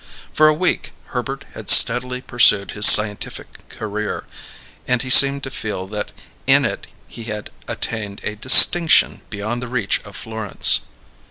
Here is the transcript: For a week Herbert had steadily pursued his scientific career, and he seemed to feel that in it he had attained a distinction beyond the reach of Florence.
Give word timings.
For 0.33 0.47
a 0.47 0.53
week 0.55 0.93
Herbert 1.13 1.45
had 1.53 1.69
steadily 1.69 2.21
pursued 2.21 2.71
his 2.71 2.87
scientific 2.87 3.69
career, 3.69 4.23
and 4.87 4.99
he 5.03 5.11
seemed 5.11 5.43
to 5.43 5.51
feel 5.51 5.85
that 5.89 6.11
in 6.47 6.65
it 6.65 6.87
he 7.07 7.25
had 7.25 7.51
attained 7.67 8.19
a 8.23 8.35
distinction 8.35 9.21
beyond 9.29 9.61
the 9.61 9.67
reach 9.67 10.01
of 10.03 10.15
Florence. 10.15 10.79